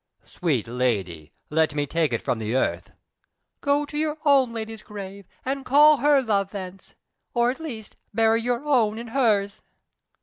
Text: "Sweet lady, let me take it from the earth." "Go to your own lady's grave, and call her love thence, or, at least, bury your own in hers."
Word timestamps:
"Sweet 0.25 0.67
lady, 0.67 1.31
let 1.51 1.75
me 1.75 1.85
take 1.85 2.11
it 2.11 2.23
from 2.23 2.39
the 2.39 2.55
earth." 2.55 2.89
"Go 3.61 3.85
to 3.85 3.95
your 3.95 4.17
own 4.25 4.51
lady's 4.51 4.81
grave, 4.81 5.27
and 5.45 5.63
call 5.63 5.97
her 5.97 6.23
love 6.23 6.49
thence, 6.49 6.95
or, 7.35 7.51
at 7.51 7.59
least, 7.59 7.97
bury 8.11 8.41
your 8.41 8.65
own 8.65 8.97
in 8.97 9.09
hers." 9.09 9.61